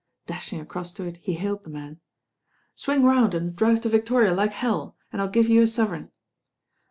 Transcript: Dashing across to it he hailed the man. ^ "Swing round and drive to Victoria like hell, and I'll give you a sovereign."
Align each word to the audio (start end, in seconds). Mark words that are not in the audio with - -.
Dashing 0.25 0.59
across 0.59 0.93
to 0.93 1.03
it 1.03 1.17
he 1.21 1.35
hailed 1.35 1.63
the 1.63 1.69
man. 1.69 1.95
^ 1.95 1.97
"Swing 2.73 3.03
round 3.03 3.35
and 3.35 3.55
drive 3.55 3.81
to 3.81 3.89
Victoria 3.89 4.33
like 4.33 4.51
hell, 4.51 4.97
and 5.13 5.21
I'll 5.21 5.27
give 5.29 5.47
you 5.47 5.61
a 5.61 5.67
sovereign." 5.67 6.09